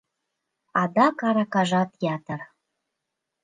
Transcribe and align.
Адак 0.81 1.17
аракажат 1.27 1.89
ятыр. 2.15 2.41